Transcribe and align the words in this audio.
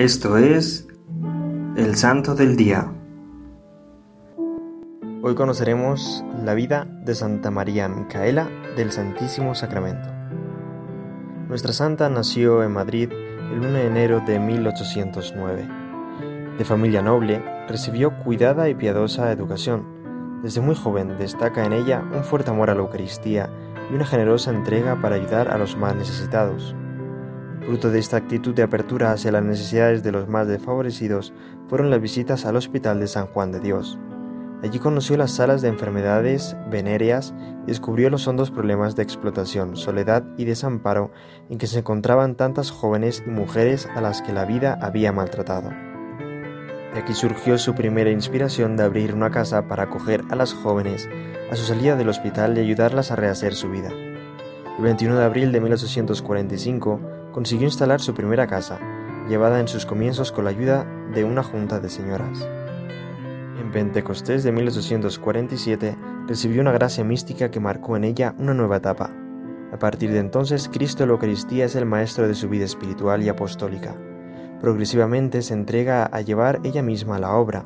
Esto 0.00 0.38
es 0.38 0.88
el 1.76 1.94
Santo 1.94 2.34
del 2.34 2.56
Día. 2.56 2.90
Hoy 5.20 5.34
conoceremos 5.34 6.24
la 6.42 6.54
vida 6.54 6.86
de 7.04 7.14
Santa 7.14 7.50
María 7.50 7.86
Micaela 7.86 8.48
del 8.76 8.92
Santísimo 8.92 9.54
Sacramento. 9.54 10.08
Nuestra 11.48 11.74
santa 11.74 12.08
nació 12.08 12.62
en 12.62 12.72
Madrid 12.72 13.12
el 13.12 13.58
1 13.58 13.72
de 13.72 13.86
enero 13.88 14.22
de 14.26 14.40
1809. 14.40 15.68
De 16.56 16.64
familia 16.64 17.02
noble, 17.02 17.44
recibió 17.68 18.16
cuidada 18.20 18.70
y 18.70 18.74
piadosa 18.74 19.30
educación. 19.30 20.40
Desde 20.42 20.62
muy 20.62 20.76
joven 20.76 21.18
destaca 21.18 21.66
en 21.66 21.74
ella 21.74 22.02
un 22.14 22.24
fuerte 22.24 22.48
amor 22.48 22.70
a 22.70 22.74
la 22.74 22.80
Eucaristía 22.80 23.50
y 23.90 23.96
una 23.96 24.06
generosa 24.06 24.50
entrega 24.50 24.98
para 25.02 25.16
ayudar 25.16 25.50
a 25.50 25.58
los 25.58 25.76
más 25.76 25.94
necesitados. 25.94 26.74
Fruto 27.64 27.90
de 27.90 27.98
esta 27.98 28.16
actitud 28.16 28.54
de 28.54 28.62
apertura 28.62 29.12
hacia 29.12 29.32
las 29.32 29.42
necesidades 29.42 30.02
de 30.02 30.12
los 30.12 30.28
más 30.28 30.48
desfavorecidos 30.48 31.32
fueron 31.68 31.90
las 31.90 32.00
visitas 32.00 32.46
al 32.46 32.56
Hospital 32.56 33.00
de 33.00 33.06
San 33.06 33.26
Juan 33.26 33.52
de 33.52 33.60
Dios. 33.60 33.98
Allí 34.62 34.78
conoció 34.78 35.16
las 35.16 35.30
salas 35.30 35.62
de 35.62 35.68
enfermedades 35.68 36.56
venéreas 36.70 37.34
y 37.64 37.66
descubrió 37.68 38.10
los 38.10 38.26
hondos 38.26 38.50
problemas 38.50 38.96
de 38.96 39.02
explotación, 39.02 39.76
soledad 39.76 40.24
y 40.36 40.44
desamparo 40.44 41.10
en 41.48 41.58
que 41.58 41.66
se 41.66 41.78
encontraban 41.78 42.34
tantas 42.34 42.70
jóvenes 42.70 43.22
y 43.26 43.30
mujeres 43.30 43.88
a 43.94 44.00
las 44.00 44.20
que 44.20 44.32
la 44.32 44.44
vida 44.44 44.78
había 44.82 45.12
maltratado. 45.12 45.70
De 46.92 46.98
aquí 46.98 47.14
surgió 47.14 47.56
su 47.56 47.74
primera 47.74 48.10
inspiración 48.10 48.76
de 48.76 48.82
abrir 48.82 49.14
una 49.14 49.30
casa 49.30 49.68
para 49.68 49.84
acoger 49.84 50.24
a 50.30 50.34
las 50.34 50.52
jóvenes 50.52 51.08
a 51.50 51.56
su 51.56 51.64
salida 51.64 51.96
del 51.96 52.08
hospital 52.08 52.58
y 52.58 52.60
ayudarlas 52.60 53.10
a 53.10 53.16
rehacer 53.16 53.54
su 53.54 53.70
vida. 53.70 53.90
El 54.76 54.84
21 54.84 55.16
de 55.16 55.24
abril 55.24 55.52
de 55.52 55.60
1845 55.60 57.19
consiguió 57.32 57.66
instalar 57.66 58.00
su 58.00 58.14
primera 58.14 58.46
casa, 58.46 58.78
llevada 59.28 59.60
en 59.60 59.68
sus 59.68 59.86
comienzos 59.86 60.32
con 60.32 60.44
la 60.44 60.50
ayuda 60.50 60.86
de 61.14 61.24
una 61.24 61.42
junta 61.42 61.80
de 61.80 61.88
señoras. 61.88 62.46
En 63.60 63.70
Pentecostés 63.70 64.42
de 64.42 64.52
1847 64.52 65.96
recibió 66.26 66.60
una 66.60 66.72
gracia 66.72 67.04
mística 67.04 67.50
que 67.50 67.60
marcó 67.60 67.96
en 67.96 68.04
ella 68.04 68.34
una 68.38 68.54
nueva 68.54 68.78
etapa. 68.78 69.10
A 69.72 69.78
partir 69.78 70.10
de 70.10 70.18
entonces, 70.18 70.68
Cristo 70.68 71.06
la 71.06 71.12
Eucaristía 71.12 71.64
es 71.64 71.76
el 71.76 71.86
maestro 71.86 72.26
de 72.26 72.34
su 72.34 72.48
vida 72.48 72.64
espiritual 72.64 73.22
y 73.22 73.28
apostólica. 73.28 73.94
Progresivamente 74.60 75.42
se 75.42 75.54
entrega 75.54 76.04
a 76.06 76.20
llevar 76.22 76.60
ella 76.64 76.82
misma 76.82 77.18
la 77.18 77.34
obra. 77.34 77.64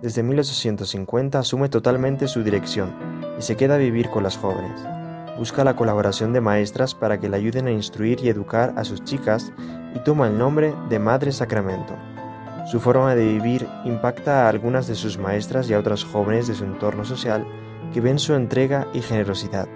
Desde 0.00 0.22
1850 0.22 1.38
asume 1.38 1.68
totalmente 1.68 2.28
su 2.28 2.42
dirección 2.42 2.94
y 3.38 3.42
se 3.42 3.56
queda 3.56 3.74
a 3.74 3.78
vivir 3.78 4.08
con 4.08 4.22
las 4.22 4.36
jóvenes 4.36 4.99
busca 5.38 5.64
la 5.64 5.76
colaboración 5.76 6.32
de 6.32 6.40
maestras 6.40 6.94
para 6.94 7.18
que 7.18 7.28
le 7.28 7.36
ayuden 7.36 7.66
a 7.66 7.70
instruir 7.72 8.20
y 8.22 8.28
educar 8.28 8.74
a 8.76 8.84
sus 8.84 9.04
chicas 9.04 9.52
y 9.94 9.98
toma 10.00 10.28
el 10.28 10.38
nombre 10.38 10.74
de 10.88 10.98
Madre 10.98 11.32
Sacramento. 11.32 11.94
Su 12.70 12.78
forma 12.78 13.14
de 13.14 13.26
vivir 13.26 13.66
impacta 13.84 14.44
a 14.44 14.48
algunas 14.48 14.86
de 14.86 14.94
sus 14.94 15.18
maestras 15.18 15.68
y 15.68 15.74
a 15.74 15.78
otras 15.78 16.04
jóvenes 16.04 16.46
de 16.46 16.54
su 16.54 16.64
entorno 16.64 17.04
social 17.04 17.46
que 17.92 18.00
ven 18.00 18.18
su 18.18 18.34
entrega 18.34 18.86
y 18.92 19.00
generosidad. 19.00 19.66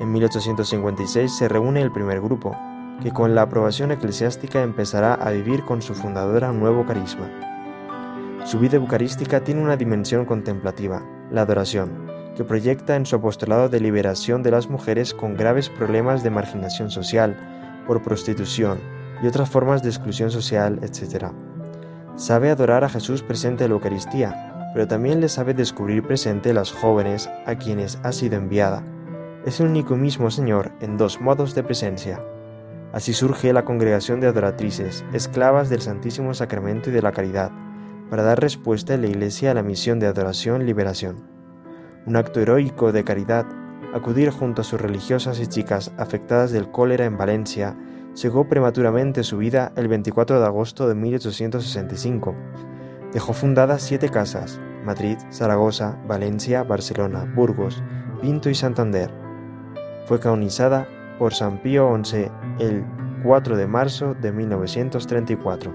En 0.00 0.10
1856 0.10 1.36
se 1.36 1.48
reúne 1.48 1.80
el 1.80 1.92
primer 1.92 2.20
grupo, 2.20 2.56
que 3.02 3.12
con 3.12 3.34
la 3.34 3.42
aprobación 3.42 3.92
eclesiástica 3.92 4.62
empezará 4.62 5.14
a 5.14 5.30
vivir 5.30 5.64
con 5.64 5.82
su 5.82 5.94
fundadora 5.94 6.50
un 6.50 6.60
nuevo 6.60 6.84
carisma. 6.84 7.30
Su 8.44 8.58
vida 8.58 8.76
eucarística 8.76 9.44
tiene 9.44 9.62
una 9.62 9.76
dimensión 9.76 10.24
contemplativa, 10.24 11.02
la 11.30 11.42
adoración, 11.42 12.03
que 12.36 12.44
proyecta 12.44 12.96
en 12.96 13.06
su 13.06 13.16
apostolado 13.16 13.68
de 13.68 13.80
liberación 13.80 14.42
de 14.42 14.50
las 14.50 14.68
mujeres 14.68 15.14
con 15.14 15.36
graves 15.36 15.70
problemas 15.70 16.22
de 16.22 16.30
marginación 16.30 16.90
social, 16.90 17.36
por 17.86 18.02
prostitución 18.02 18.80
y 19.22 19.26
otras 19.26 19.48
formas 19.48 19.82
de 19.82 19.90
exclusión 19.90 20.30
social, 20.30 20.80
etc. 20.82 21.26
Sabe 22.16 22.50
adorar 22.50 22.84
a 22.84 22.88
Jesús 22.88 23.22
presente 23.22 23.64
en 23.64 23.70
la 23.70 23.76
Eucaristía, 23.76 24.70
pero 24.74 24.88
también 24.88 25.20
le 25.20 25.28
sabe 25.28 25.54
descubrir 25.54 26.02
presente 26.02 26.52
las 26.52 26.72
jóvenes 26.72 27.30
a 27.46 27.54
quienes 27.56 27.98
ha 28.02 28.12
sido 28.12 28.36
enviada. 28.36 28.82
Es 29.46 29.60
el 29.60 29.68
único 29.68 29.96
mismo 29.96 30.30
Señor 30.30 30.72
en 30.80 30.96
dos 30.96 31.20
modos 31.20 31.54
de 31.54 31.62
presencia. 31.62 32.20
Así 32.92 33.12
surge 33.12 33.52
la 33.52 33.64
congregación 33.64 34.20
de 34.20 34.28
adoratrices, 34.28 35.04
esclavas 35.12 35.68
del 35.68 35.82
Santísimo 35.82 36.32
Sacramento 36.34 36.90
y 36.90 36.92
de 36.92 37.02
la 37.02 37.12
Caridad, 37.12 37.52
para 38.10 38.22
dar 38.22 38.40
respuesta 38.40 38.94
en 38.94 39.02
la 39.02 39.08
Iglesia 39.08 39.50
a 39.50 39.54
la 39.54 39.62
misión 39.62 39.98
de 39.98 40.06
adoración-liberación 40.06 41.33
un 42.06 42.16
acto 42.16 42.40
heroico 42.40 42.92
de 42.92 43.04
caridad, 43.04 43.46
acudir 43.94 44.30
junto 44.30 44.60
a 44.60 44.64
sus 44.64 44.80
religiosas 44.80 45.40
y 45.40 45.46
chicas 45.46 45.92
afectadas 45.96 46.52
del 46.52 46.70
cólera 46.70 47.06
en 47.06 47.16
Valencia, 47.16 47.74
llegó 48.14 48.48
prematuramente 48.48 49.22
su 49.22 49.38
vida 49.38 49.72
el 49.76 49.88
24 49.88 50.38
de 50.38 50.46
agosto 50.46 50.86
de 50.86 50.94
1865. 50.94 52.34
Dejó 53.12 53.32
fundadas 53.32 53.82
siete 53.82 54.08
casas, 54.10 54.60
Madrid, 54.84 55.16
Zaragoza, 55.30 55.98
Valencia, 56.06 56.62
Barcelona, 56.62 57.24
Burgos, 57.34 57.82
Pinto 58.20 58.50
y 58.50 58.54
Santander. 58.54 59.10
Fue 60.06 60.20
canonizada 60.20 60.86
por 61.18 61.32
San 61.32 61.62
Pío 61.62 61.90
XI 62.04 62.28
el 62.58 62.84
4 63.22 63.56
de 63.56 63.66
marzo 63.66 64.14
de 64.14 64.32
1934. 64.32 65.72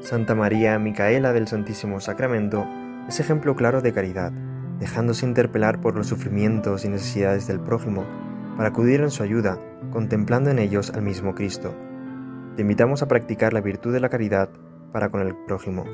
Santa 0.00 0.34
María 0.34 0.78
Micaela 0.78 1.32
del 1.32 1.46
Santísimo 1.46 2.00
Sacramento 2.00 2.66
es 3.06 3.20
ejemplo 3.20 3.54
claro 3.54 3.82
de 3.82 3.92
caridad 3.92 4.32
dejándose 4.80 5.26
interpelar 5.26 5.80
por 5.80 5.94
los 5.94 6.08
sufrimientos 6.08 6.84
y 6.84 6.88
necesidades 6.88 7.46
del 7.46 7.60
prójimo, 7.60 8.04
para 8.56 8.70
acudir 8.70 9.00
en 9.00 9.10
su 9.10 9.22
ayuda, 9.22 9.58
contemplando 9.92 10.50
en 10.50 10.58
ellos 10.58 10.90
al 10.90 11.02
mismo 11.02 11.34
Cristo. 11.34 11.74
Te 12.56 12.62
invitamos 12.62 13.02
a 13.02 13.08
practicar 13.08 13.52
la 13.52 13.60
virtud 13.60 13.92
de 13.92 14.00
la 14.00 14.08
caridad 14.08 14.48
para 14.92 15.10
con 15.10 15.20
el 15.20 15.36
prójimo. 15.46 15.84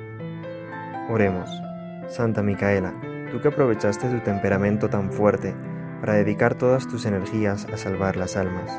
Oremos. 1.11 1.51
Santa 2.09 2.43
Micaela, 2.43 2.95
tú 3.31 3.41
que 3.41 3.49
aprovechaste 3.49 4.09
tu 4.09 4.21
temperamento 4.21 4.89
tan 4.89 5.13
fuerte 5.13 5.55
para 6.01 6.15
dedicar 6.15 6.55
todas 6.55 6.87
tus 6.87 7.05
energías 7.05 7.67
a 7.73 7.77
salvar 7.77 8.17
las 8.17 8.37
almas, 8.37 8.71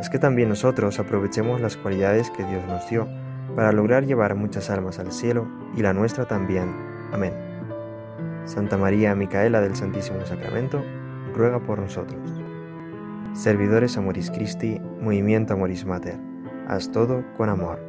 es 0.00 0.10
que 0.10 0.18
también 0.18 0.50
nosotros 0.50 0.98
aprovechemos 0.98 1.60
las 1.60 1.76
cualidades 1.76 2.30
que 2.30 2.44
Dios 2.44 2.66
nos 2.66 2.88
dio 2.88 3.08
para 3.54 3.72
lograr 3.72 4.04
llevar 4.04 4.34
muchas 4.34 4.68
almas 4.68 4.98
al 4.98 5.12
cielo 5.12 5.48
y 5.74 5.82
la 5.82 5.94
nuestra 5.94 6.26
también. 6.26 6.74
Amén. 7.12 7.45
Santa 8.46 8.78
María 8.78 9.14
Micaela 9.14 9.60
del 9.60 9.76
Santísimo 9.76 10.24
Sacramento, 10.24 10.82
ruega 11.34 11.60
por 11.60 11.78
nosotros. 11.78 12.20
Servidores 13.34 13.98
Amoris 13.98 14.30
Christi, 14.30 14.80
Movimiento 15.00 15.52
Amoris 15.52 15.84
Mater, 15.84 16.18
haz 16.66 16.90
todo 16.90 17.22
con 17.36 17.50
amor. 17.50 17.85